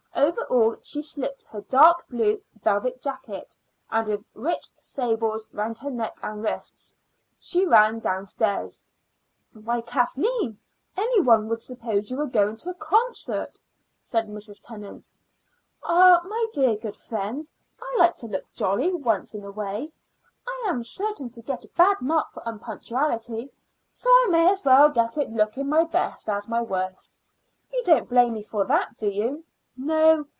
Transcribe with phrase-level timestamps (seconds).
[0.13, 3.55] Over all she slipped her dark blue velvet jacket,
[3.89, 6.95] and with rich sables round her neck and wrists,
[7.39, 8.83] she ran downstairs.
[9.53, 10.59] "Why, Kathleen,
[10.95, 13.59] any one would suppose you were going to a concert,"
[14.03, 14.59] said Mrs.
[14.61, 15.09] Tennant.
[15.81, 17.49] "Ah, my dear good friend,
[17.81, 19.91] I like to look jolly once in a way.
[20.47, 23.51] I am certain to get a bad mark for unpunctuality,
[23.91, 27.17] so I may as well get it looking my best as my worst.
[27.73, 29.43] You don't blame me for that, do you?"
[29.77, 30.25] "No.